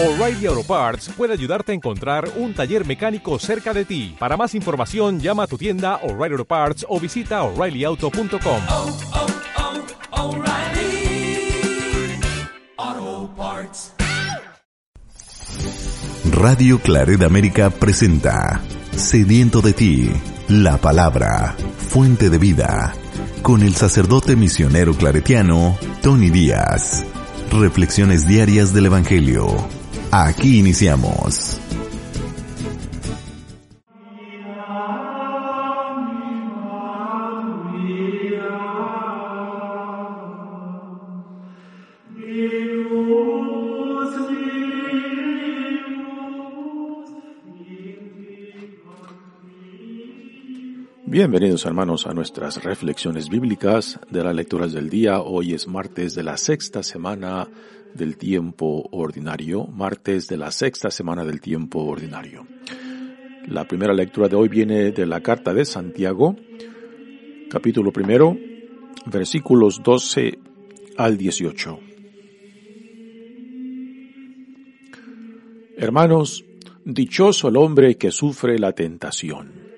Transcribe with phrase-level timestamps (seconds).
[0.00, 4.14] O'Reilly Auto Parts puede ayudarte a encontrar un taller mecánico cerca de ti.
[4.16, 8.62] Para más información, llama a tu tienda O'Reilly Auto Parts o visita oreillyauto.com.
[8.68, 8.96] oh,
[10.12, 11.50] oh, O'Reilly
[12.76, 13.92] Auto Parts.
[16.30, 18.60] Radio Claret América presenta
[18.94, 20.12] Sediento de ti,
[20.46, 22.92] la palabra, fuente de vida,
[23.42, 27.04] con el sacerdote misionero claretiano Tony Díaz.
[27.50, 29.66] Reflexiones diarias del Evangelio.
[30.10, 31.60] Aquí iniciamos.
[51.04, 55.20] Bienvenidos hermanos a nuestras reflexiones bíblicas de las lecturas del día.
[55.20, 57.48] Hoy es martes de la sexta semana
[57.94, 62.46] del tiempo ordinario, martes de la sexta semana del tiempo ordinario.
[63.46, 66.36] La primera lectura de hoy viene de la carta de Santiago,
[67.50, 68.36] capítulo primero,
[69.06, 70.38] versículos 12
[70.96, 71.80] al 18.
[75.76, 76.44] Hermanos,
[76.84, 79.68] dichoso el hombre que sufre la tentación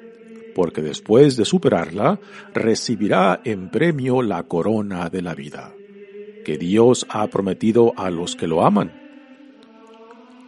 [0.54, 2.20] porque después de superarla
[2.52, 5.72] recibirá en premio la corona de la vida,
[6.44, 8.92] que Dios ha prometido a los que lo aman.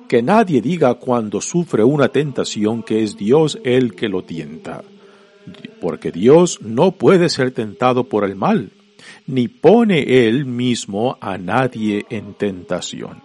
[0.09, 4.83] Que nadie diga cuando sufre una tentación que es Dios el que lo tienta,
[5.81, 8.73] porque Dios no puede ser tentado por el mal,
[9.27, 13.23] ni pone él mismo a nadie en tentación.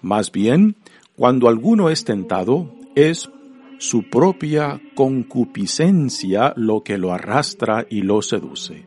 [0.00, 0.76] Más bien,
[1.16, 3.28] cuando alguno es tentado, es
[3.78, 8.86] su propia concupiscencia lo que lo arrastra y lo seduce.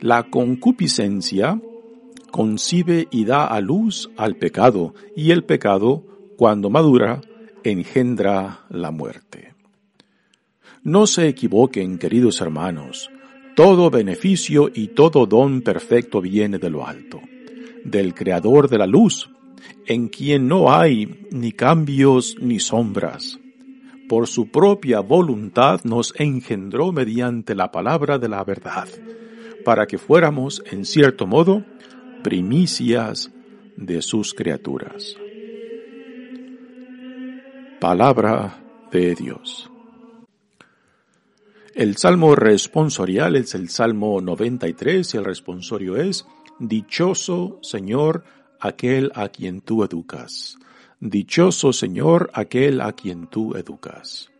[0.00, 1.60] La concupiscencia
[2.30, 6.04] concibe y da a luz al pecado, y el pecado,
[6.36, 7.20] cuando madura,
[7.64, 9.54] engendra la muerte.
[10.82, 13.10] No se equivoquen, queridos hermanos,
[13.54, 17.20] todo beneficio y todo don perfecto viene de lo alto,
[17.84, 19.30] del Creador de la luz,
[19.86, 23.40] en quien no hay ni cambios ni sombras
[24.10, 28.88] por su propia voluntad nos engendró mediante la palabra de la verdad,
[29.64, 31.64] para que fuéramos, en cierto modo,
[32.22, 33.30] primicias
[33.76, 35.16] de sus criaturas.
[37.80, 39.70] Palabra de Dios.
[41.74, 46.26] El salmo responsorial es el salmo 93 y el responsorio es,
[46.58, 48.24] Dichoso Señor
[48.60, 50.58] aquel a quien tú educas.
[51.00, 54.30] Dichoso Señor aquel a quien tú educas.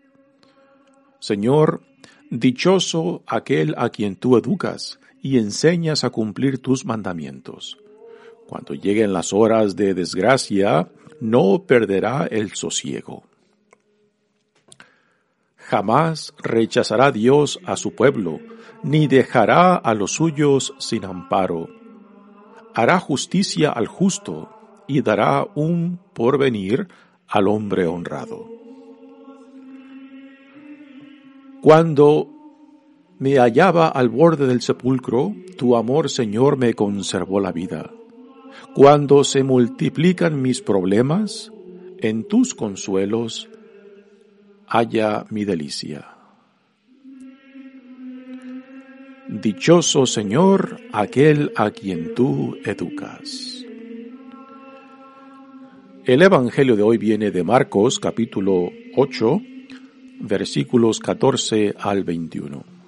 [1.18, 1.82] Señor,
[2.30, 7.78] dichoso aquel a quien tú educas y enseñas a cumplir tus mandamientos.
[8.46, 10.88] Cuando lleguen las horas de desgracia,
[11.20, 13.22] no perderá el sosiego.
[15.56, 18.40] Jamás rechazará Dios a su pueblo,
[18.82, 21.68] ni dejará a los suyos sin amparo.
[22.74, 24.48] Hará justicia al justo
[24.88, 26.88] y dará un porvenir
[27.28, 28.48] al hombre honrado.
[31.62, 32.39] Cuando
[33.20, 37.90] me hallaba al borde del sepulcro, tu amor, Señor, me conservó la vida.
[38.74, 41.52] Cuando se multiplican mis problemas,
[41.98, 43.50] en tus consuelos
[44.66, 46.08] haya mi delicia.
[49.28, 53.66] Dichoso Señor, aquel a quien tú educas.
[56.06, 59.42] El Evangelio de hoy viene de Marcos capítulo 8,
[60.20, 62.79] versículos 14 al 21.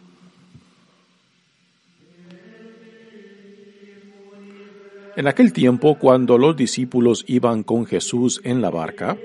[5.15, 9.19] En aquel tiempo, cuando los discípulos iban con Jesús en la barca,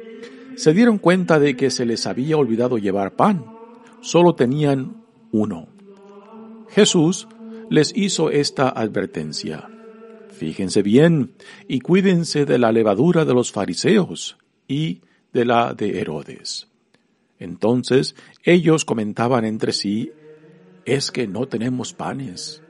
[0.56, 3.46] se dieron cuenta de que se les había olvidado llevar pan.
[4.02, 5.68] Solo tenían uno.
[6.70, 7.28] Jesús
[7.70, 9.70] les hizo esta advertencia.
[10.30, 11.32] Fíjense bien
[11.68, 14.38] y cuídense de la levadura de los fariseos
[14.68, 15.02] y
[15.32, 16.68] de la de Herodes.
[17.40, 20.12] Entonces ellos comentaban entre sí,
[20.86, 22.62] es que no tenemos panes.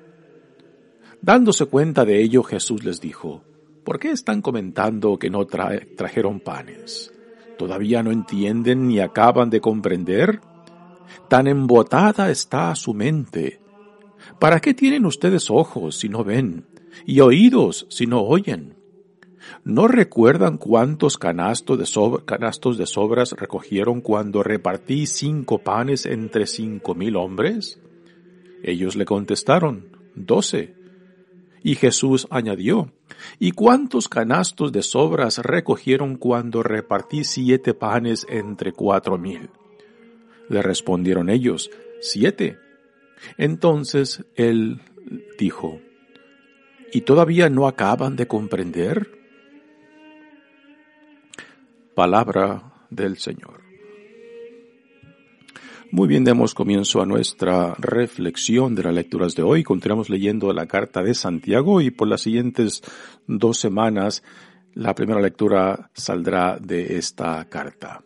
[1.21, 3.43] Dándose cuenta de ello, Jesús les dijo,
[3.83, 7.13] ¿por qué están comentando que no trajeron panes?
[7.57, 10.41] ¿Todavía no entienden ni acaban de comprender?
[11.27, 13.61] Tan embotada está su mente.
[14.39, 16.65] ¿Para qué tienen ustedes ojos si no ven?
[17.05, 18.75] y oídos si no oyen.
[19.63, 27.79] ¿No recuerdan cuántos canastos de, sobras recogieron cuando repartí cinco panes entre cinco mil hombres?
[28.63, 29.85] Ellos le contestaron,
[30.15, 30.75] doce.
[31.63, 32.91] Y Jesús añadió,
[33.39, 39.49] ¿Y cuántos canastos de sobras recogieron cuando repartí siete panes entre cuatro mil?
[40.49, 41.69] Le respondieron ellos,
[42.01, 42.57] siete.
[43.37, 44.81] Entonces él
[45.37, 45.79] dijo,
[46.91, 49.11] ¿y todavía no acaban de comprender?
[51.95, 53.66] Palabra del Señor.
[55.89, 59.63] Muy bien, demos comienzo a nuestra reflexión de las lecturas de hoy.
[59.63, 62.81] Continuamos leyendo la carta de Santiago y por las siguientes
[63.25, 64.21] dos semanas
[64.73, 68.03] la primera lectura saldrá de esta carta.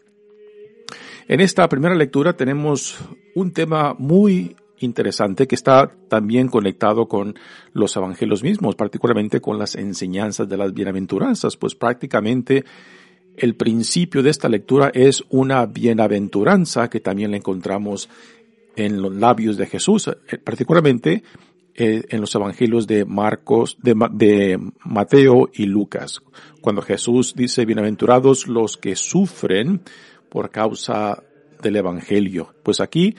[1.28, 3.00] En esta primera lectura tenemos
[3.33, 7.33] un tema muy interesante que está también conectado con
[7.74, 12.63] los evangelios mismos, particularmente con las enseñanzas de las bienaventuranzas, pues prácticamente
[13.38, 18.10] el principio de esta lectura es una bienaventuranza que también la encontramos
[18.75, 21.24] en los labios de Jesús, eh, particularmente
[21.74, 26.22] eh, en los evangelios de Marcos, de, Mateo y Lucas,
[26.60, 29.81] cuando Jesús dice, bienaventurados los que sufren
[30.30, 31.24] por causa
[31.62, 32.54] del evangelio.
[32.63, 33.16] Pues aquí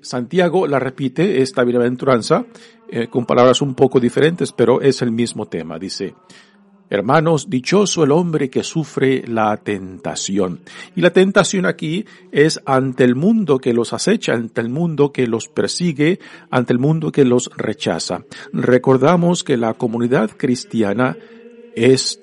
[0.00, 2.46] Santiago la repite, esta bienaventuranza,
[2.88, 5.78] eh, con palabras un poco diferentes, pero es el mismo tema.
[5.78, 6.14] Dice,
[6.90, 10.60] Hermanos, dichoso el hombre que sufre la tentación.
[10.96, 15.28] Y la tentación aquí es ante el mundo que los acecha, ante el mundo que
[15.28, 16.18] los persigue,
[16.50, 18.24] ante el mundo que los rechaza.
[18.52, 21.16] Recordamos que la comunidad cristiana
[21.76, 22.20] es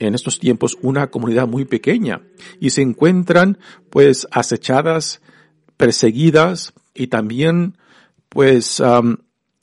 [0.00, 2.20] en estos tiempos una comunidad muy pequeña
[2.58, 5.22] y se encuentran pues acechadas,
[5.76, 7.76] perseguidas y también
[8.28, 8.82] pues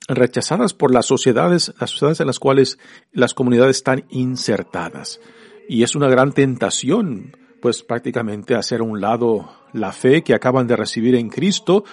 [0.07, 2.77] rechazadas por las sociedades, las sociedades en las cuales
[3.11, 5.19] las comunidades están insertadas.
[5.67, 10.67] Y es una gran tentación, pues prácticamente hacer a un lado la fe que acaban
[10.67, 11.83] de recibir en Cristo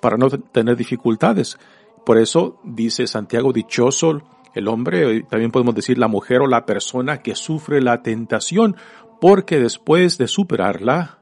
[0.00, 1.58] para no tener dificultades.
[2.04, 4.22] Por eso dice Santiago, dichoso
[4.54, 8.74] el hombre, también podemos decir la mujer o la persona que sufre la tentación,
[9.20, 11.19] porque después de superarla,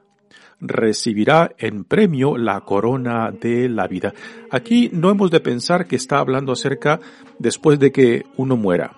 [0.61, 4.13] recibirá en premio la corona de la vida.
[4.51, 6.99] Aquí no hemos de pensar que está hablando acerca
[7.37, 8.95] después de que uno muera.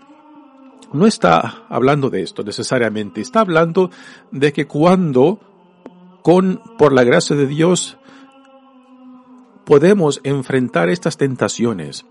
[0.94, 3.92] No está hablando de esto necesariamente, está hablando
[4.32, 5.40] de que cuando
[6.22, 7.98] con, por la gracia de Dios,
[9.66, 12.06] podemos enfrentar estas tentaciones,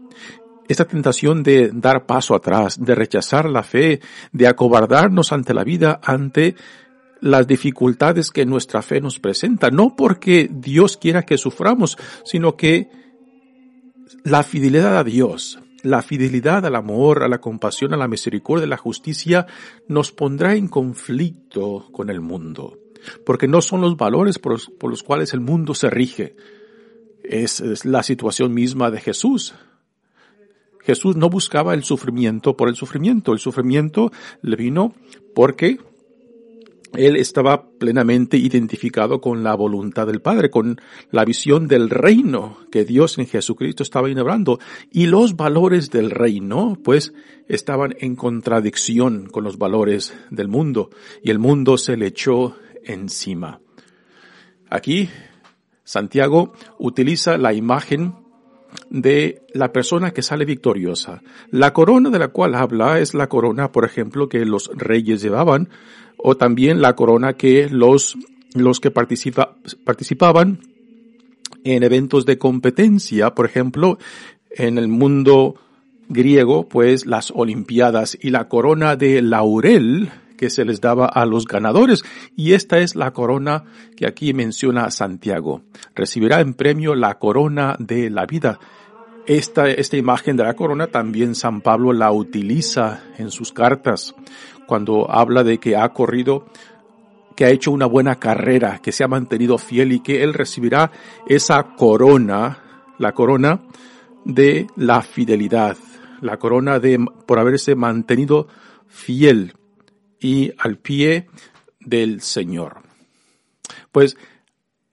[0.68, 4.00] esta tentación de dar paso atrás, de rechazar la fe,
[4.32, 6.54] de acobardarnos ante la vida, ante
[7.20, 12.88] las dificultades que nuestra fe nos presenta, no porque Dios quiera que suframos, sino que
[14.24, 18.68] la fidelidad a Dios, la fidelidad al amor, a la compasión, a la misericordia, a
[18.68, 19.46] la justicia,
[19.88, 22.78] nos pondrá en conflicto con el mundo,
[23.24, 24.58] porque no son los valores por
[24.90, 26.36] los, cuales el mundo se rige,
[27.22, 29.54] es, es la situación misma de Jesús.
[30.80, 34.10] Jesús no buscaba el sufrimiento por el sufrimiento, el sufrimiento
[34.42, 34.94] le vino
[35.34, 35.78] porque
[36.94, 42.84] él estaba plenamente identificado con la voluntad del Padre, con la visión del reino que
[42.84, 44.58] Dios en Jesucristo estaba inaugurando.
[44.90, 47.12] Y los valores del reino, pues,
[47.48, 50.90] estaban en contradicción con los valores del mundo.
[51.22, 53.60] Y el mundo se le echó encima.
[54.68, 55.08] Aquí,
[55.84, 58.14] Santiago utiliza la imagen
[58.88, 61.22] de la persona que sale victoriosa.
[61.50, 65.68] La corona de la cual habla es la corona, por ejemplo, que los reyes llevaban,
[66.22, 68.16] o también la corona que los,
[68.54, 70.60] los que participa, participaban
[71.64, 73.98] en eventos de competencia, por ejemplo,
[74.50, 75.56] en el mundo
[76.08, 81.46] griego, pues las Olimpiadas y la corona de laurel que se les daba a los
[81.46, 82.02] ganadores.
[82.34, 83.64] Y esta es la corona
[83.96, 85.62] que aquí menciona Santiago.
[85.94, 88.58] Recibirá en premio la corona de la vida.
[89.26, 94.14] Esta, esta imagen de la corona también San Pablo la utiliza en sus cartas
[94.70, 96.46] cuando habla de que ha corrido,
[97.34, 100.92] que ha hecho una buena carrera, que se ha mantenido fiel y que él recibirá
[101.26, 102.58] esa corona,
[102.96, 103.62] la corona
[104.24, 105.76] de la fidelidad,
[106.20, 108.46] la corona de por haberse mantenido
[108.86, 109.54] fiel
[110.20, 111.26] y al pie
[111.80, 112.82] del Señor.
[113.90, 114.16] Pues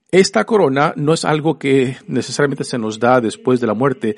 [0.10, 4.15] esta corona no es algo que necesariamente se nos da después de la muerte.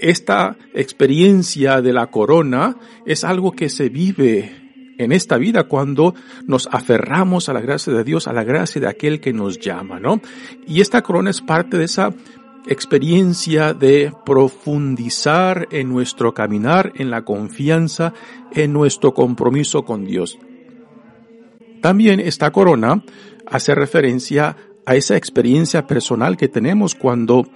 [0.00, 4.67] Esta experiencia de la corona es algo que se vive
[4.98, 6.14] en esta vida cuando
[6.46, 9.98] nos aferramos a la gracia de Dios, a la gracia de aquel que nos llama,
[9.98, 10.20] ¿no?
[10.66, 12.12] Y esta corona es parte de esa
[12.66, 18.12] experiencia de profundizar en nuestro caminar, en la confianza,
[18.52, 20.38] en nuestro compromiso con Dios.
[21.80, 23.02] También esta corona
[23.46, 27.46] hace referencia a esa experiencia personal que tenemos cuando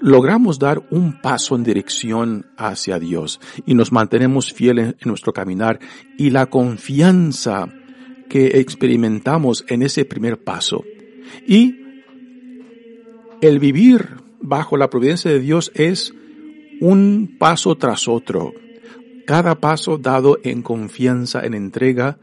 [0.00, 5.78] logramos dar un paso en dirección hacia Dios y nos mantenemos fieles en nuestro caminar
[6.16, 7.68] y la confianza
[8.28, 10.84] que experimentamos en ese primer paso.
[11.46, 11.76] Y
[13.40, 16.14] el vivir bajo la providencia de Dios es
[16.80, 18.52] un paso tras otro,
[19.26, 22.18] cada paso dado en confianza, en entrega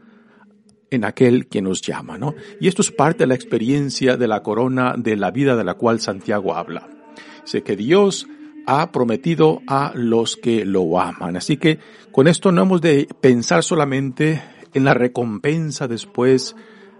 [0.90, 2.34] en aquel que nos llama, ¿no?
[2.60, 5.74] Y esto es parte de la experiencia de la corona de la vida de la
[5.74, 6.95] cual Santiago habla.
[7.44, 8.26] Sé que Dios
[8.66, 11.36] ha prometido a los que lo aman.
[11.36, 11.78] Así que
[12.12, 14.42] con esto no hemos de pensar solamente
[14.74, 16.56] en la recompensa después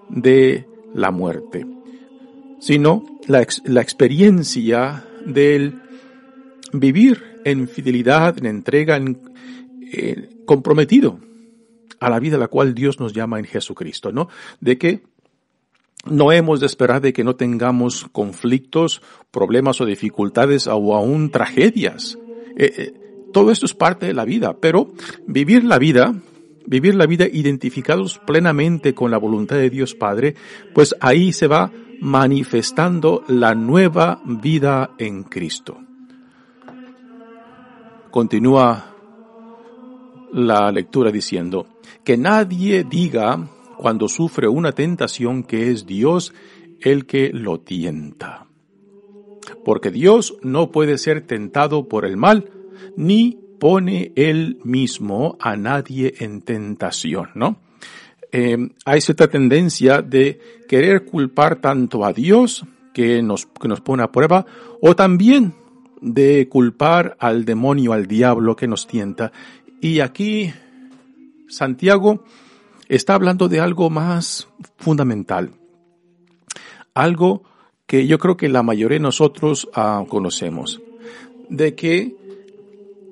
[0.09, 1.67] de la muerte,
[2.61, 5.83] sino la, la experiencia del
[6.73, 9.21] vivir en fidelidad, en entrega, en,
[9.93, 11.21] eh, comprometido
[12.01, 14.29] a la vida a la cual Dios nos llama en Jesucristo, ¿no?
[14.61, 15.03] De que
[16.07, 22.19] no hemos de esperar de que no tengamos conflictos, problemas o dificultades o aún tragedias.
[22.57, 22.95] Eh, eh,
[23.33, 24.93] todo esto es parte de la vida, pero
[25.27, 26.15] vivir la vida,
[26.67, 30.35] vivir la vida identificados plenamente con la voluntad de Dios Padre,
[30.75, 31.71] pues ahí se va
[32.01, 35.79] manifestando la nueva vida en Cristo.
[38.11, 38.95] Continúa
[40.33, 41.67] la lectura diciendo,
[42.05, 43.49] que nadie diga
[43.87, 46.35] cuando sufre una tentación que es Dios
[46.81, 48.49] el que lo tienta.
[49.65, 52.51] Porque Dios no puede ser tentado por el mal,
[52.97, 57.61] ni pone él mismo a nadie en tentación, ¿no?
[58.33, 64.03] Eh, hay cierta tendencia de querer culpar tanto a Dios, que nos, que nos pone
[64.03, 64.47] a prueba,
[64.83, 65.55] o también
[66.01, 69.31] de culpar al demonio, al diablo que nos tienta.
[69.81, 70.53] Y aquí
[71.47, 72.25] Santiago
[72.89, 75.53] está hablando de algo más fundamental,
[76.95, 77.43] algo
[77.87, 80.81] que yo creo que la mayoría de nosotros ah, conocemos,
[81.49, 82.17] de que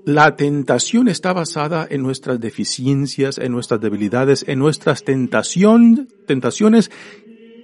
[0.04, 6.90] la tentación está basada en nuestras deficiencias, en nuestras debilidades, en nuestras tentación, tentaciones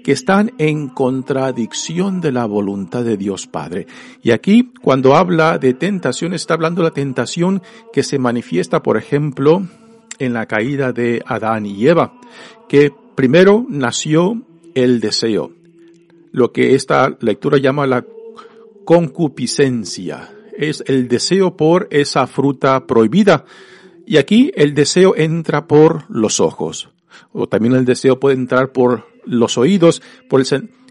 [0.03, 3.87] que están en contradicción de la voluntad de Dios Padre.
[4.23, 7.63] Y aquí, cuando habla de tentación, está hablando de la tentación
[7.93, 9.67] que se manifiesta, por ejemplo,
[10.21, 12.21] en la caída de Adán y Eva,
[12.69, 14.43] que primero nació
[14.75, 15.51] el deseo,
[16.31, 18.05] lo que esta lectura llama la
[18.85, 23.45] concupiscencia, es el deseo por esa fruta prohibida.
[24.07, 26.91] Y aquí el deseo entra por los ojos,
[27.33, 30.03] o también el deseo puede entrar por los oídos,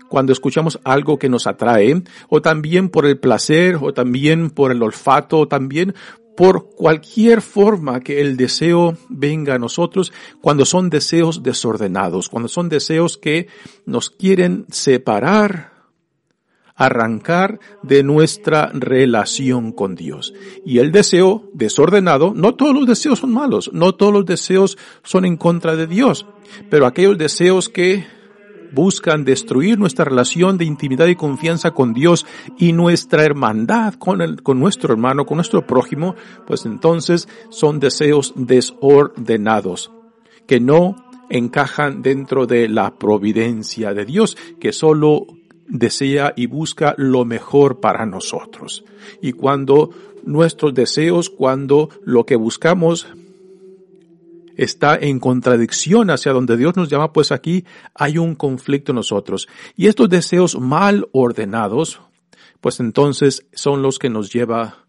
[0.10, 4.82] cuando escuchamos algo que nos atrae, o también por el placer, o también por el
[4.82, 5.94] olfato, o también
[6.40, 12.70] por cualquier forma que el deseo venga a nosotros, cuando son deseos desordenados, cuando son
[12.70, 13.50] deseos que
[13.86, 15.74] nos quieren separar,
[16.78, 20.34] arrancar de nuestra relación con Dios.
[20.66, 25.26] Y el deseo desordenado, no todos los deseos son malos, no todos los deseos son
[25.26, 26.26] en contra de Dios,
[26.70, 28.06] pero aquellos deseos que
[28.72, 32.26] buscan destruir nuestra relación de intimidad y confianza con Dios
[32.58, 38.34] y nuestra hermandad con, el, con nuestro hermano, con nuestro prójimo, pues entonces son deseos
[38.36, 39.92] desordenados
[40.48, 40.96] que no
[41.30, 45.28] encajan dentro de la providencia de Dios, que solo
[45.68, 48.84] desea y busca lo mejor para nosotros.
[49.22, 49.92] Y cuando
[50.24, 53.08] nuestros deseos, cuando lo que buscamos
[54.60, 57.64] está en contradicción hacia donde Dios nos llama, pues aquí
[57.94, 59.48] hay un conflicto en nosotros.
[59.78, 62.02] Y estos deseos mal ordenados,
[62.60, 64.86] pues entonces son los que nos lleva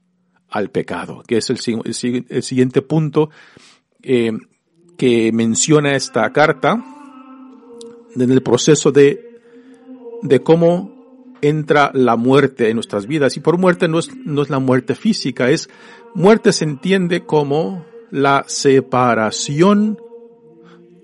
[0.48, 1.58] al pecado, que es el,
[2.42, 3.30] siguiente punto
[4.02, 4.32] eh,
[4.96, 6.84] que menciona esta carta
[8.16, 9.40] en el proceso de,
[10.22, 13.36] de cómo entra la muerte en nuestras vidas.
[13.36, 15.70] Y por muerte no es, no es la muerte física, es
[16.12, 19.99] muerte se entiende como la separación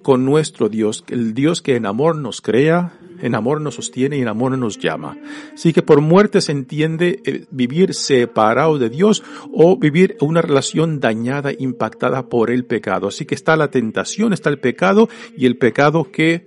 [0.03, 4.21] con nuestro Dios, el Dios que en amor nos crea, en amor nos sostiene y
[4.21, 5.19] en amor nos llama.
[5.53, 11.51] Así que por muerte se entiende vivir separado de Dios o vivir una relación dañada,
[11.59, 13.09] impactada por el pecado.
[13.09, 16.47] Así que está la tentación, está el pecado y el pecado que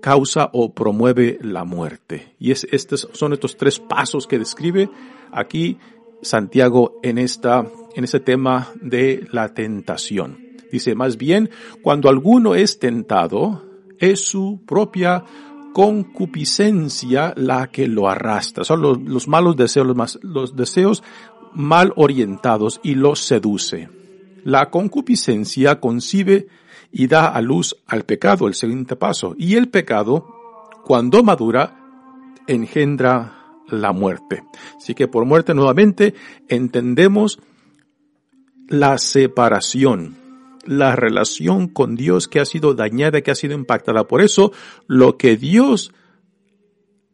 [0.00, 2.34] causa o promueve la muerte.
[2.38, 4.90] Y es, estos son estos tres pasos que describe
[5.32, 5.78] aquí
[6.22, 10.38] Santiago en esta, en ese tema de la tentación.
[10.70, 11.50] Dice, más bien,
[11.82, 13.62] cuando alguno es tentado,
[13.98, 15.24] es su propia
[15.74, 18.64] concupiscencia la que lo arrastra.
[18.64, 21.02] Son los, malos deseos, los, los deseos
[21.52, 23.88] mal orientados y los seduce.
[24.44, 26.48] La concupiscencia concibe
[26.90, 29.34] y da a luz al pecado, el siguiente paso.
[29.38, 30.26] Y el pecado,
[30.84, 31.78] cuando madura,
[32.46, 33.41] engendra
[33.72, 34.44] la muerte.
[34.76, 36.14] Así que por muerte nuevamente
[36.48, 37.38] entendemos
[38.68, 40.16] la separación,
[40.64, 44.06] la relación con Dios que ha sido dañada, que ha sido impactada.
[44.06, 44.52] Por eso
[44.86, 45.92] lo que Dios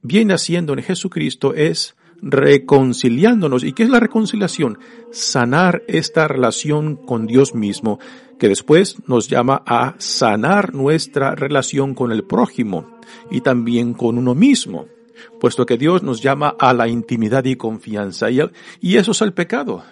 [0.03, 3.65] viene haciendo en Jesucristo es reconciliándonos.
[3.65, 4.79] ¿Y qué es la reconciliación?
[5.13, 7.99] Sanar esta relación con Dios mismo,
[8.39, 12.99] que después nos llama a sanar nuestra relación con el prójimo
[13.31, 14.87] y también con uno mismo,
[15.41, 18.31] puesto que Dios nos llama a la intimidad y confianza.
[18.31, 18.41] Y,
[18.81, 19.83] y eso es el pecado.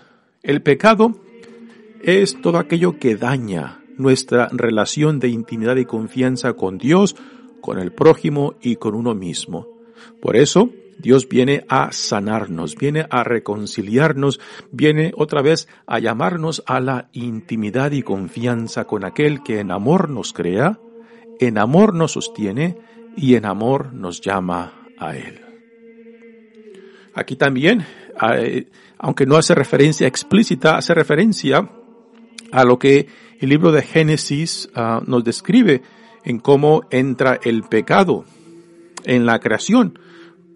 [0.43, 1.21] El pecado
[2.03, 7.17] es todo aquello que daña nuestra relación de intimidad y confianza con Dios,
[7.61, 9.67] con el prójimo y con uno mismo.
[10.21, 14.41] Por eso, Dios viene a sanarnos, viene a reconciliarnos,
[14.71, 20.09] viene otra vez a llamarnos a la intimidad y confianza con aquel que en amor
[20.09, 20.79] nos crea,
[21.39, 22.79] en amor nos sostiene
[23.17, 25.41] y en amor nos llama a Él.
[27.15, 27.85] Aquí también,
[28.35, 28.67] eh,
[28.99, 31.69] aunque no hace referencia explícita, hace referencia
[32.53, 33.09] a lo que
[33.41, 35.83] el libro de Génesis ah, nos describe
[36.25, 38.25] en cómo entra el pecado
[39.05, 39.99] en la creación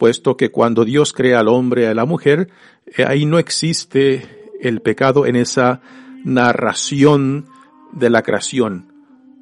[0.01, 2.49] puesto que cuando Dios crea al hombre y a la mujer,
[2.87, 5.83] eh, ahí no existe el pecado en esa
[6.25, 7.45] narración
[7.93, 8.95] de la creación.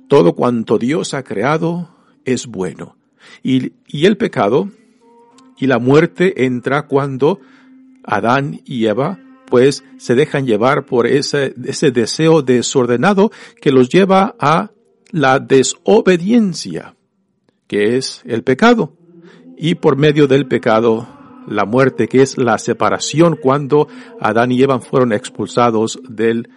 [0.09, 1.91] Todo cuanto Dios ha creado
[2.25, 2.97] es bueno.
[3.45, 4.69] Y, y el pecado
[5.59, 7.41] y la muerte entra cuando
[8.05, 14.35] Adán y Eva pues se dejan llevar por ese, ese deseo desordenado que los lleva
[14.39, 14.71] a
[15.11, 16.95] la desobediencia,
[17.67, 18.93] que es el pecado
[19.57, 21.09] y por medio del pecado
[21.49, 23.89] la muerte, que es la separación cuando
[24.21, 26.51] Adán y Eva fueron expulsados del,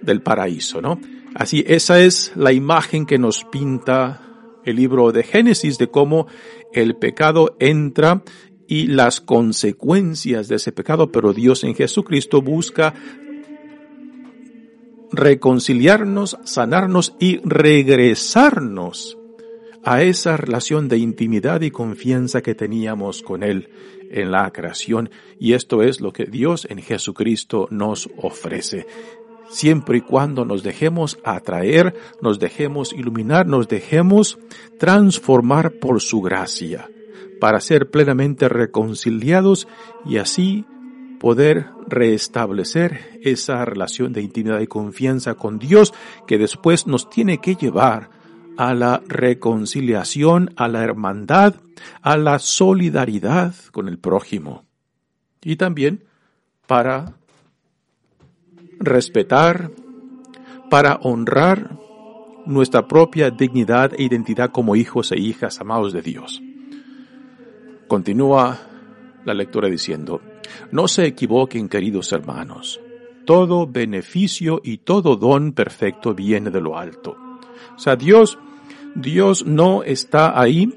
[0.00, 1.00] del paraíso, ¿no?
[1.34, 4.20] Así, esa es la imagen que nos pinta
[4.64, 6.26] el libro de Génesis de cómo
[6.72, 8.22] el pecado entra
[8.66, 12.94] y las consecuencias de ese pecado, pero Dios en Jesucristo busca
[15.12, 19.18] reconciliarnos, sanarnos y regresarnos
[19.84, 23.68] a esa relación de intimidad y confianza que teníamos con Él
[24.10, 25.10] en la creación.
[25.38, 28.86] Y esto es lo que Dios en Jesucristo nos ofrece.
[29.52, 34.38] Siempre y cuando nos dejemos atraer, nos dejemos iluminar, nos dejemos
[34.78, 36.88] transformar por su gracia,
[37.38, 39.68] para ser plenamente reconciliados
[40.06, 40.64] y así
[41.20, 45.92] poder restablecer esa relación de intimidad y confianza con Dios
[46.26, 48.08] que después nos tiene que llevar
[48.56, 51.56] a la reconciliación, a la hermandad,
[52.00, 54.64] a la solidaridad con el prójimo.
[55.42, 56.04] Y también
[56.66, 57.16] para
[58.84, 59.70] respetar,
[60.70, 61.78] para honrar
[62.46, 66.42] nuestra propia dignidad e identidad como hijos e hijas amados de Dios.
[67.88, 68.58] Continúa
[69.24, 70.20] la lectura diciendo,
[70.70, 72.80] no se equivoquen queridos hermanos,
[73.26, 77.16] todo beneficio y todo don perfecto viene de lo alto
[77.76, 78.38] o sea, Dios,
[78.94, 80.72] Dios no está ahí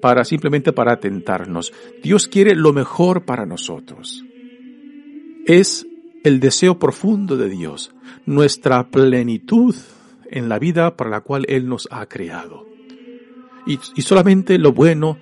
[0.00, 1.72] para simplemente para tentarnos.
[2.02, 4.24] Dios quiere lo mejor para nosotros.
[5.46, 5.86] Es
[6.28, 7.94] el deseo profundo de Dios,
[8.26, 9.74] nuestra plenitud
[10.30, 12.66] en la vida para la cual Él nos ha creado.
[13.66, 15.18] Y, solamente lo bueno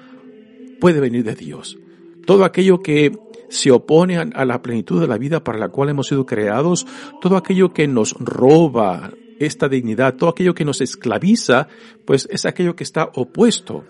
[0.81, 1.79] puede venir de Dios.
[2.27, 3.17] Todo aquello que
[3.49, 6.87] se opone a la plenitud de la vida para la cual hemos sido creados,
[7.21, 11.69] todo aquello que nos roba esta dignidad, todo aquello que nos esclaviza,
[12.05, 13.85] pues es aquello que está opuesto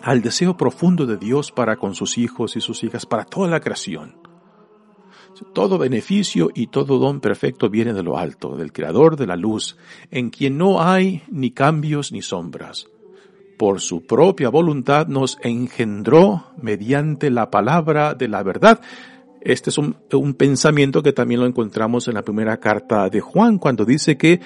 [0.00, 3.58] al deseo profundo de Dios para con sus hijos y sus hijas, para toda la
[3.58, 4.27] creación.
[5.54, 9.76] Todo beneficio y todo don perfecto viene de lo alto, del Creador de la luz,
[10.10, 12.88] en quien no hay ni cambios ni sombras.
[13.58, 18.80] Por su propia voluntad nos engendró mediante la palabra de la verdad,
[19.40, 19.94] este es un,
[20.34, 24.40] pensamiento que también lo encontramos en la primera carta de Juan, cuando dice que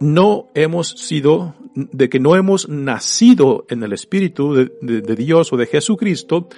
[0.00, 5.66] no hemos sido, de que no hemos nacido en el Espíritu de, Dios o de
[5.66, 6.48] Jesucristo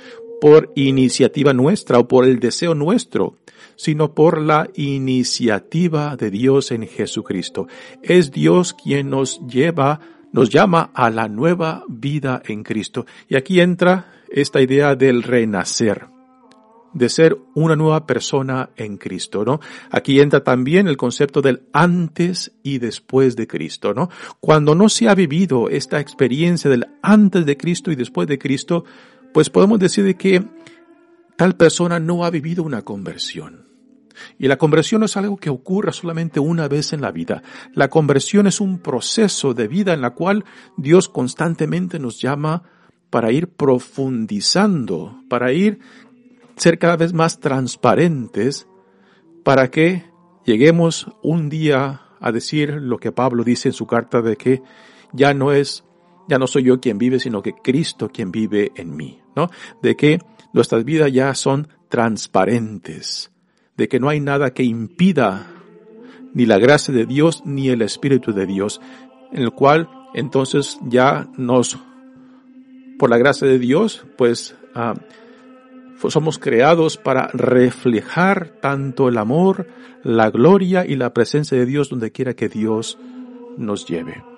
[0.40, 3.37] por iniciativa nuestra o por el deseo nuestro,
[3.76, 7.66] sino por la iniciativa de Dios en Jesucristo.
[8.03, 10.00] Es Dios quien nos lleva,
[10.33, 13.07] nos llama a la nueva vida en Cristo.
[13.29, 16.09] Y aquí entra esta idea del renacer
[16.92, 19.61] de ser una nueva persona en Cristo, ¿no?
[19.90, 24.11] Aquí entra también el concepto del antes y después de Cristo, ¿no?
[24.40, 28.85] Cuando no se ha vivido esta experiencia del antes de Cristo y después de Cristo,
[29.33, 30.45] pues podemos decir que
[31.37, 33.69] tal persona no ha vivido una conversión.
[34.38, 37.43] Y la conversión no es algo que ocurra solamente una vez en la vida.
[37.73, 40.45] La conversión es un proceso de vida en la cual
[40.77, 42.64] Dios constantemente nos llama
[43.09, 45.81] para ir profundizando, para ir
[46.57, 48.66] ser cada vez más transparentes,
[49.43, 50.05] para que
[50.45, 54.62] lleguemos un día a decir lo que Pablo dice en su carta de que
[55.12, 55.85] ya no es,
[56.29, 59.19] ya no soy yo quien vive, sino que Cristo quien vive en mí,
[59.83, 60.19] De que
[60.53, 63.31] nuestras vidas ya son transparentes,
[63.77, 65.47] de que no hay nada que impida
[66.35, 68.81] ni la gracia de Dios ni el Espíritu de Dios,
[69.33, 71.79] en el cual entonces ya nos,
[72.99, 74.95] por la gracia de Dios, pues ah,
[76.09, 79.66] somos creados para reflejar tanto el amor,
[80.03, 82.99] la gloria y la presencia de Dios donde quiera que Dios
[83.59, 84.30] nos lleve.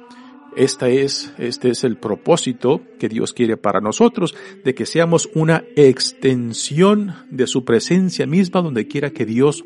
[0.56, 4.34] Esta es, este es el propósito que Dios quiere para nosotros,
[4.64, 9.64] de que seamos una extensión de su presencia misma donde quiera que Dios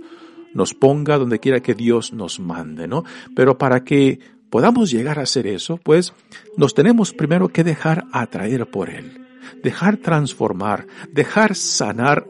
[0.55, 3.05] nos ponga, donde quiera que Dios nos mande, ¿no?
[3.35, 6.14] Pero para que podamos llegar a hacer eso, pues
[6.57, 9.27] nos tenemos primero que dejar atraer por Él,
[9.62, 12.27] dejar transformar, dejar sanar,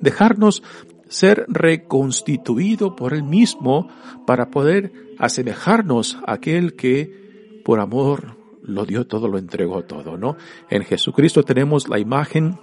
[0.00, 0.62] dejarnos
[1.08, 3.88] ser reconstituido por Él mismo
[4.26, 7.31] para poder asemejarnos a aquel que
[7.64, 10.36] por amor lo dio todo, lo entregó todo, ¿no?
[10.70, 12.58] En Jesucristo tenemos la imagen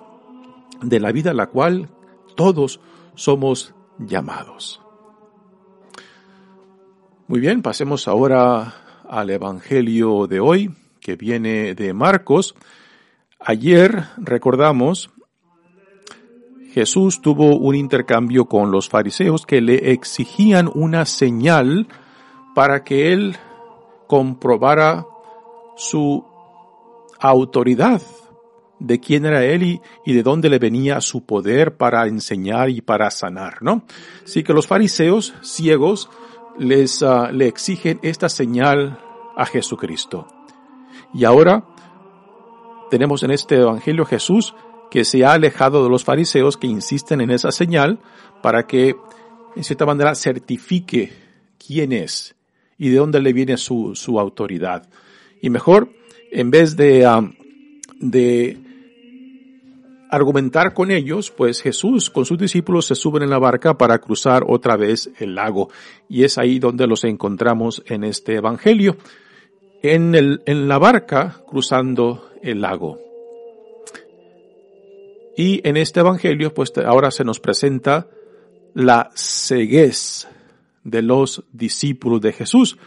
[0.81, 1.89] de la vida a la cual
[2.35, 2.79] todos
[3.15, 4.81] somos llamados.
[7.27, 12.55] Muy bien, pasemos ahora al Evangelio de hoy, que viene de Marcos.
[13.39, 15.11] Ayer, recordamos,
[16.71, 21.87] Jesús tuvo un intercambio con los fariseos que le exigían una señal
[22.55, 23.37] para que él
[24.09, 25.05] comprobara
[25.77, 26.25] su
[27.19, 28.01] autoridad
[28.79, 33.11] de quién era él y, de dónde le venía su poder para enseñar y para
[33.11, 33.83] sanar, ¿no?
[34.25, 36.09] Así que los fariseos ciegos
[36.57, 38.99] les ah, le exigen esta señal
[39.37, 40.25] a Jesucristo.
[41.13, 41.65] Y ahora
[42.89, 44.55] tenemos en este evangelio Jesús
[44.89, 47.99] que se ha alejado de los fariseos que insisten en esa señal
[48.41, 48.95] para que
[49.55, 51.13] en cierta manera certifique
[51.59, 52.38] quién es
[52.79, 54.89] y de dónde le viene su, su autoridad.
[55.41, 55.91] Y mejor,
[56.31, 57.33] en vez de, um,
[57.99, 58.57] de
[60.09, 64.43] argumentar con ellos, pues Jesús con sus discípulos se suben en la barca para cruzar
[64.47, 65.69] otra vez el lago.
[66.07, 68.97] Y es ahí donde los encontramos en este Evangelio.
[69.83, 72.97] En, el, en la barca cruzando el lago.
[75.37, 78.07] Y en este Evangelio, pues ahora se nos presenta
[78.73, 80.27] la ceguez
[80.89, 82.77] de los discípulos de Jesús,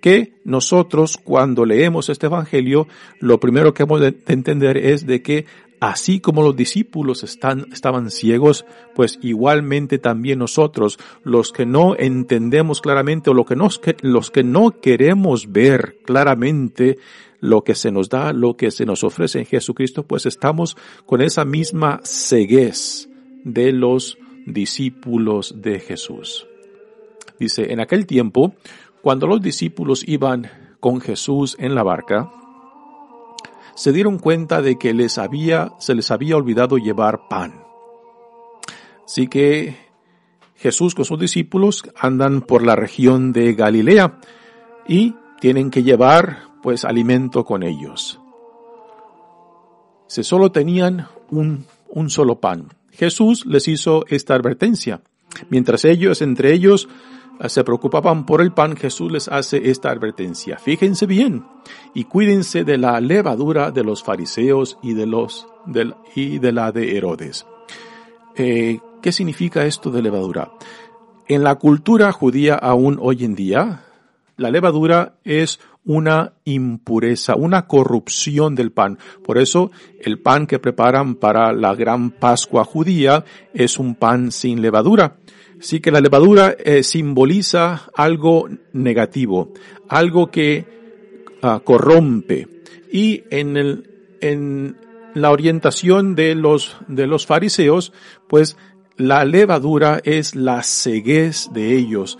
[0.00, 5.46] que nosotros cuando leemos este Evangelio, lo primero que hemos de entender es de que
[5.80, 12.80] así como los discípulos están, estaban ciegos, pues igualmente también nosotros, los que no entendemos
[12.80, 16.98] claramente o lo que nos, los que no queremos ver claramente
[17.40, 20.76] lo que se nos da, lo que se nos ofrece en Jesucristo, pues estamos
[21.06, 23.08] con esa misma ceguez
[23.44, 26.49] de los discípulos de Jesús.
[27.40, 28.54] Dice, en aquel tiempo,
[29.00, 32.30] cuando los discípulos iban con Jesús en la barca,
[33.74, 37.64] se dieron cuenta de que les había, se les había olvidado llevar pan.
[39.06, 39.74] Así que
[40.56, 44.20] Jesús con sus discípulos andan por la región de Galilea
[44.86, 48.20] y tienen que llevar pues alimento con ellos.
[50.08, 52.68] Se solo tenían un, un solo pan.
[52.90, 55.00] Jesús les hizo esta advertencia.
[55.48, 56.88] Mientras ellos, entre ellos,
[57.48, 60.58] se preocupaban por el pan, Jesús les hace esta advertencia.
[60.58, 61.44] Fíjense bien
[61.94, 65.48] y cuídense de la levadura de los fariseos y de los
[66.14, 67.46] y de la de Herodes.
[68.36, 70.52] Eh, ¿Qué significa esto de levadura?
[71.28, 73.84] En la cultura judía aún hoy en día,
[74.36, 78.98] la levadura es una impureza, una corrupción del pan.
[79.24, 83.24] Por eso el pan que preparan para la gran Pascua judía
[83.54, 85.16] es un pan sin levadura.
[85.60, 89.52] Sí que la levadura eh, simboliza algo negativo,
[89.88, 90.64] algo que
[91.42, 92.48] ah, corrompe.
[92.90, 94.76] Y en, el, en
[95.14, 97.92] la orientación de los, de los fariseos,
[98.26, 98.56] pues
[98.96, 102.18] la levadura es la ceguez de ellos.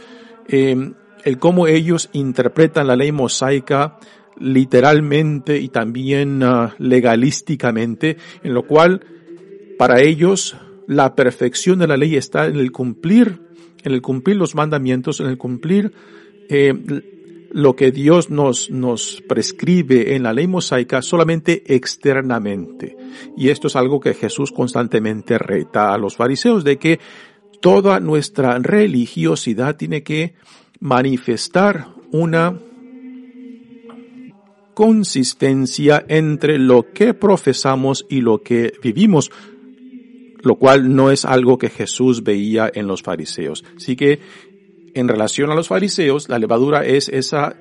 [0.48, 3.98] Em, el cómo ellos interpretan la ley mosaica
[4.38, 9.00] literalmente y también ah, legalísticamente, en lo cual
[9.78, 10.56] para ellos
[10.90, 13.40] la perfección de la ley está en el cumplir,
[13.84, 15.92] en el cumplir los mandamientos, en el cumplir
[16.48, 16.74] eh,
[17.52, 22.96] lo que Dios nos, nos prescribe en la ley mosaica solamente externamente.
[23.36, 26.98] Y esto es algo que Jesús constantemente reta a los fariseos de que
[27.60, 30.34] toda nuestra religiosidad tiene que
[30.80, 32.58] manifestar una
[34.74, 39.30] consistencia entre lo que profesamos y lo que vivimos,
[40.42, 43.64] lo cual no es algo que Jesús veía en los fariseos.
[43.76, 44.20] Así que
[44.94, 47.56] en relación a los fariseos, la levadura es esa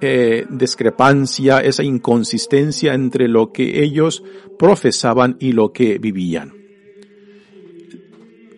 [0.00, 4.22] eh, discrepancia, esa inconsistencia entre lo que ellos
[4.58, 6.54] profesaban y lo que vivían.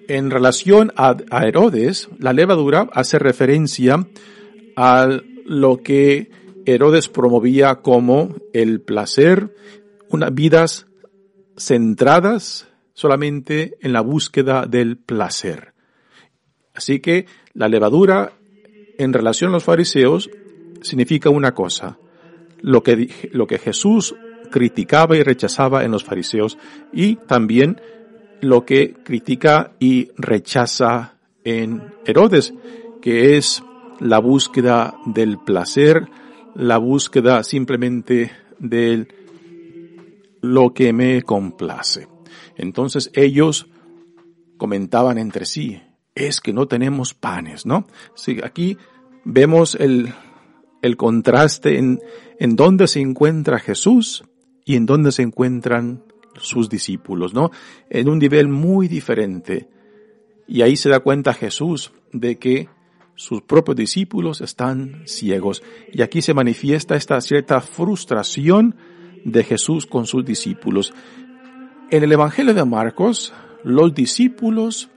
[0.06, 4.06] En relación a, a Herodes, la levadura hace referencia
[4.76, 5.08] a
[5.44, 6.30] lo que
[6.66, 9.54] Herodes promovía como el placer,
[10.08, 10.86] unas vidas
[11.56, 15.74] centradas solamente en la búsqueda del placer.
[16.74, 18.32] Así que la levadura
[18.98, 20.30] en relación a los fariseos
[20.80, 21.98] significa una cosa,
[22.60, 24.14] lo que, lo que Jesús
[24.50, 26.58] criticaba y rechazaba en los fariseos
[26.92, 27.80] y también
[28.40, 32.54] lo que critica y rechaza en Herodes,
[33.02, 33.62] que es
[34.00, 36.08] la búsqueda del placer,
[36.54, 39.08] la búsqueda simplemente de
[40.40, 42.13] lo que me complace.
[42.56, 43.66] Entonces ellos
[44.56, 45.80] comentaban entre sí,
[46.14, 47.86] es que no tenemos panes, ¿no?
[48.14, 48.78] Sí, aquí
[49.24, 50.12] vemos el,
[50.82, 52.00] el contraste en,
[52.38, 54.24] en dónde se encuentra Jesús
[54.64, 56.04] y en dónde se encuentran
[56.36, 57.50] sus discípulos, ¿no?
[57.90, 59.68] En un nivel muy diferente.
[60.46, 62.68] Y ahí se da cuenta Jesús de que
[63.16, 65.62] sus propios discípulos están ciegos.
[65.92, 68.76] Y aquí se manifiesta esta cierta frustración
[69.24, 70.92] de Jesús con sus discípulos.
[71.90, 74.88] En el Evangelio de Marcos, los discípulos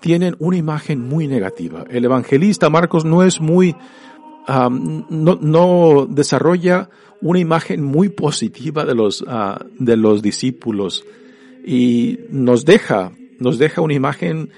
[0.00, 1.84] tienen una imagen muy negativa.
[1.88, 3.74] El evangelista Marcos no es muy,
[4.46, 6.90] no, no, desarrolla
[7.22, 11.04] una imagen muy positiva de los, uh, de los discípulos
[11.64, 14.50] y nos deja, nos deja una imagen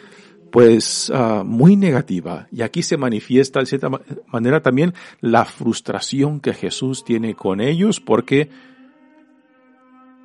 [0.51, 2.49] pues uh, muy negativa.
[2.51, 3.89] Y aquí se manifiesta de cierta
[4.27, 8.51] manera también la frustración que Jesús tiene con ellos porque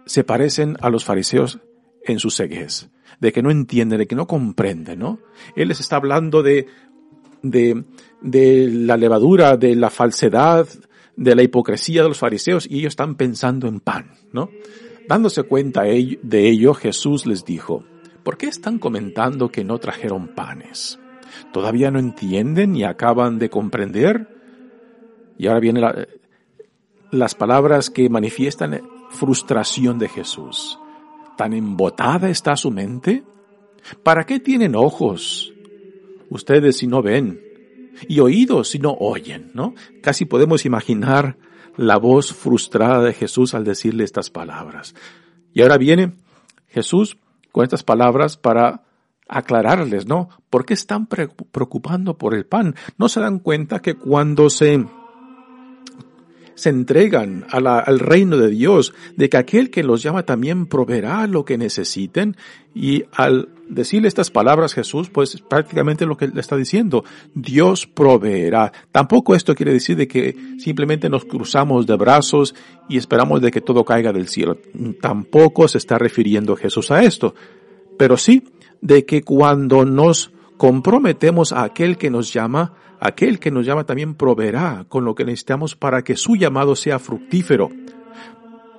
[0.05, 1.59] se parecen a los fariseos
[2.03, 5.19] en su ceguez, de que no entienden, de que no comprenden, ¿no?
[5.55, 6.67] Él les está hablando de,
[7.41, 7.83] de,
[8.21, 10.67] de la levadura, de la falsedad,
[11.15, 14.49] de la hipocresía de los fariseos y ellos están pensando en pan, ¿no?
[15.07, 17.83] Dándose cuenta de ello, Jesús les dijo,
[18.23, 20.99] ¿por qué están comentando que no trajeron panes?
[21.51, 24.27] ¿Todavía no entienden y acaban de comprender?
[25.37, 25.83] Y ahora vienen
[27.11, 30.79] las palabras que manifiestan frustración de Jesús.
[31.37, 33.23] ¿Tan embotada está su mente?
[34.03, 35.53] ¿Para qué tienen ojos
[36.29, 37.41] ustedes si no ven?
[38.07, 39.75] Y oídos si no oyen, ¿no?
[40.01, 41.37] Casi podemos imaginar
[41.77, 44.95] la voz frustrada de Jesús al decirle estas palabras.
[45.53, 46.13] Y ahora viene
[46.67, 47.17] Jesús
[47.51, 48.83] con estas palabras para
[49.27, 50.29] aclararles, ¿no?
[50.49, 52.75] ¿Por qué están preocupando por el pan?
[52.97, 54.85] ¿No se dan cuenta que cuando se
[56.61, 61.43] se entregan al reino de Dios, de que aquel que los llama también proveerá lo
[61.43, 62.37] que necesiten.
[62.75, 68.71] Y al decirle estas palabras Jesús, pues prácticamente lo que le está diciendo, Dios proveerá.
[68.91, 72.53] Tampoco esto quiere decir de que simplemente nos cruzamos de brazos
[72.87, 74.59] y esperamos de que todo caiga del cielo.
[75.01, 77.33] Tampoco se está refiriendo Jesús a esto.
[77.97, 78.43] Pero sí
[78.81, 84.13] de que cuando nos comprometemos a aquel que nos llama, aquel que nos llama también
[84.15, 87.69] proveerá con lo que necesitamos para que su llamado sea fructífero,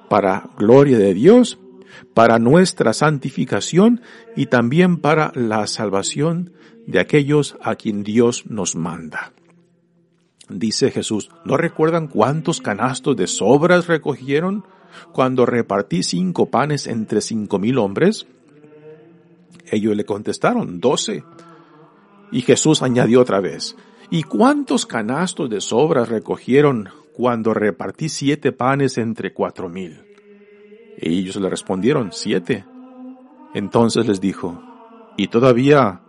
[0.08, 1.58] para gloria de Dios,
[2.14, 4.00] para nuestra santificación
[4.36, 6.52] y también para la salvación
[6.86, 9.32] de aquellos a quien Dios nos manda.
[10.48, 14.64] Dice Jesús, ¿no recuerdan cuántos canastos de sobras recogieron
[15.12, 18.26] cuando repartí cinco panes entre cinco mil hombres?
[19.70, 21.24] Ellos le contestaron, doce.
[22.30, 23.76] Y Jesús añadió otra vez,
[24.12, 30.04] ¿y cuántos canastos de sobras recogieron cuando repartí siete panes entre cuatro mil?
[30.98, 32.66] Ellos le respondieron, siete.
[33.54, 34.62] Entonces les dijo,
[35.16, 36.02] ¿y todavía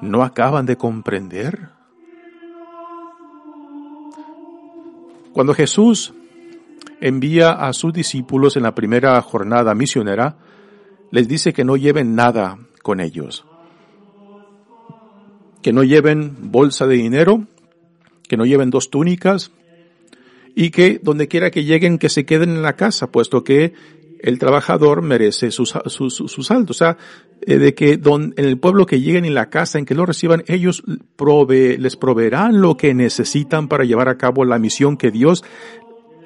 [0.00, 1.70] no acaban de comprender?
[5.32, 6.14] Cuando Jesús
[7.00, 10.36] envía a sus discípulos en la primera jornada misionera,
[11.10, 13.44] les dice que no lleven nada con ellos,
[15.62, 17.46] que no lleven bolsa de dinero,
[18.28, 19.52] que no lleven dos túnicas
[20.54, 23.72] y que donde quiera que lleguen que se queden en la casa, puesto que
[24.20, 26.04] el trabajador merece su, su.
[26.06, 26.96] O sea,
[27.42, 30.06] eh, de que don, en el pueblo que lleguen en la casa en que lo
[30.06, 30.82] reciban, ellos
[31.16, 35.44] prove, les proveerán lo que necesitan para llevar a cabo la misión que Dios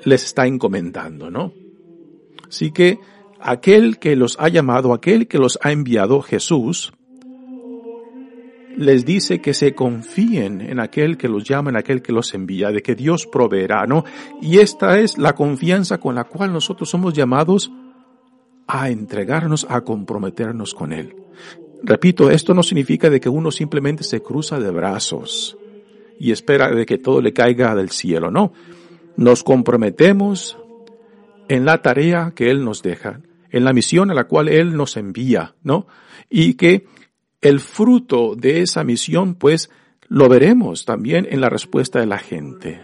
[0.05, 1.53] les está encomendando, ¿no?
[2.49, 2.99] Así que
[3.40, 6.92] aquel que los ha llamado, aquel que los ha enviado, Jesús,
[8.77, 12.71] les dice que se confíen en aquel que los llama, en aquel que los envía,
[12.71, 14.05] de que Dios proveerá, ¿no?
[14.41, 17.71] Y esta es la confianza con la cual nosotros somos llamados
[18.67, 21.15] a entregarnos, a comprometernos con Él.
[21.83, 25.57] Repito, esto no significa de que uno simplemente se cruza de brazos
[26.19, 28.53] y espera de que todo le caiga del cielo, no.
[29.17, 30.57] Nos comprometemos
[31.49, 34.97] en la tarea que Él nos deja, en la misión a la cual Él nos
[34.97, 35.87] envía, ¿no?
[36.31, 36.87] Y que
[37.43, 39.71] el fruto de esa misión, pues,
[40.09, 42.81] lo veremos también en la respuesta de la gente.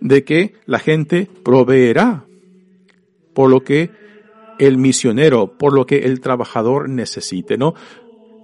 [0.00, 2.24] De que la gente proveerá
[3.34, 3.90] por lo que
[4.58, 7.74] el misionero, por lo que el trabajador necesite, ¿no?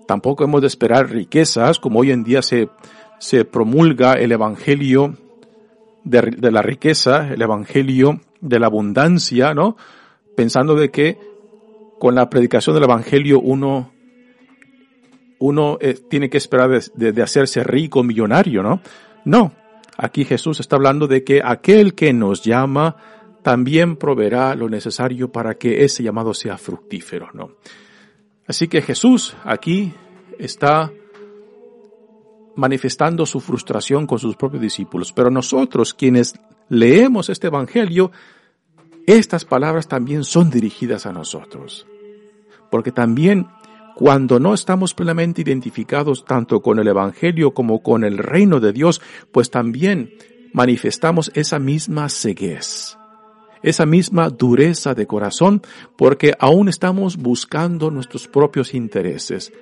[0.07, 2.69] Tampoco hemos de esperar riquezas, como hoy en día se,
[3.19, 5.17] se promulga el evangelio
[6.05, 9.77] de, de la riqueza, el evangelio de la abundancia, ¿no?
[10.37, 11.19] Pensando de que
[11.99, 13.94] con la predicación del evangelio uno
[15.47, 18.81] uno eh, tiene que esperar de, de, hacerse rico, millonario, ¿no?
[19.27, 19.53] No,
[19.99, 22.97] aquí Jesús está hablando de que aquel que nos llama
[23.43, 27.57] también proveerá lo necesario para que ese llamado sea fructífero, ¿no?
[28.47, 29.93] Así que Jesús aquí
[30.39, 30.91] está
[32.57, 36.35] manifestando su frustración con sus propios discípulos, pero nosotros quienes
[36.71, 38.13] leemos este Evangelio,
[39.07, 41.87] estas palabras también son dirigidas a nosotros,
[42.71, 43.47] porque también
[43.95, 49.01] cuando no estamos plenamente identificados tanto con el Evangelio como con el reino de Dios,
[49.33, 50.15] pues también
[50.53, 52.97] manifestamos esa misma ceguez
[53.65, 55.63] esa misma dureza de corazón
[55.97, 59.53] porque aún estamos buscando nuestros propios intereses.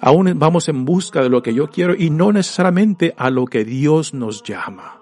[0.00, 3.64] Aún vamos en busca de lo que yo quiero y no necesariamente a lo que
[3.64, 5.00] Dios nos llama.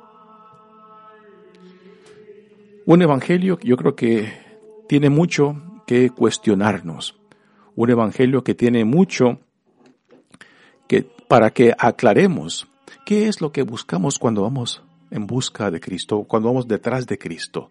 [2.87, 4.33] Un evangelio yo creo que
[4.88, 5.56] tiene mucho
[5.87, 7.19] que cuestionarnos.
[7.81, 9.38] Un evangelio que tiene mucho
[10.87, 12.69] que para que aclaremos
[13.07, 17.16] qué es lo que buscamos cuando vamos en busca de Cristo, cuando vamos detrás de
[17.16, 17.71] Cristo.